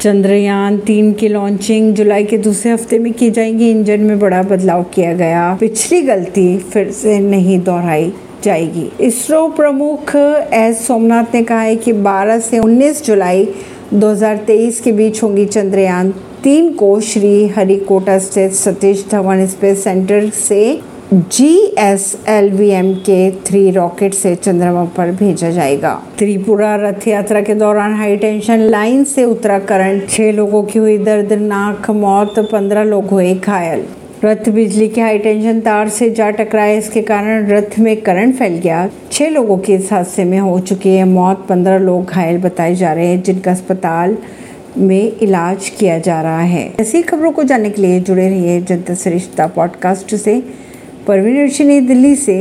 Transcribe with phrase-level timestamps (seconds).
[0.00, 4.82] चंद्रयान तीन की लॉन्चिंग जुलाई के दूसरे हफ़्ते में की जाएगी। इंजन में बड़ा बदलाव
[4.94, 8.12] किया गया। पिछली गलती फिर से नहीं दोहराई
[8.44, 13.46] जाएगी। इसरो प्रमुख एस सोमनाथ ने कहा है कि 12 से 19 जुलाई
[13.94, 16.10] 2023 के बीच होंगी चंद्रयान
[16.44, 20.80] तीन को श्री हरिकोटा स्थित सतीश धवन स्पेस सेंटर से
[21.12, 27.08] G S L V M K three rocket से चंद्रमा पर भेजा जाएगा। त्रिपुरा रथ
[27.08, 32.38] यात्रा के दौरान हाई टेंशन लाइन से उतरा करंट छह लोगों की हुई दर्दनाक मौत,
[32.52, 33.84] पंद्रह लोग हुए घायल।
[34.24, 38.58] रथ बिजली के हाई टेंशन तार से जा टकराए, इसके कारण रथ में करंट फैल
[38.58, 42.74] गया। छह लोगों के इस हादसे में हो चुकी है मौत। पंद्रह लोग घायल बताए
[42.74, 44.16] जा रहे हैं, जिनका अस्पताल
[44.78, 48.94] में इलाज किया जा रहा है। ऐसी खबरों को जानने के लिए जुड़े रहिए जनता
[48.94, 50.42] सरिश्ता पॉडकास्ट से।
[51.06, 52.36] परवीन ऋषि नई दिल्ली से